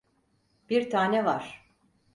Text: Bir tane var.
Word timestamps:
Bir 0.69 0.89
tane 0.89 1.25
var. 1.25 1.67